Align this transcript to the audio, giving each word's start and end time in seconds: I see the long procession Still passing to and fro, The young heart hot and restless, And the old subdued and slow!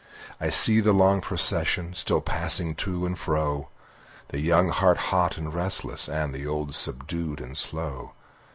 I 0.39 0.49
see 0.49 0.79
the 0.79 0.93
long 0.93 1.21
procession 1.21 1.93
Still 1.93 2.21
passing 2.21 2.73
to 2.73 3.05
and 3.05 3.15
fro, 3.19 3.69
The 4.29 4.39
young 4.39 4.69
heart 4.69 4.97
hot 4.97 5.37
and 5.37 5.53
restless, 5.53 6.09
And 6.09 6.33
the 6.33 6.47
old 6.47 6.73
subdued 6.73 7.39
and 7.39 7.55
slow! 7.55 8.13